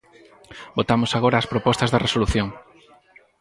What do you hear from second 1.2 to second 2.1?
as propostas de